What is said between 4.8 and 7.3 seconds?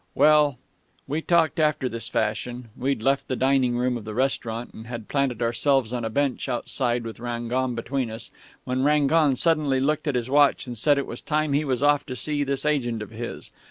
had planted ourselves on a bench outside with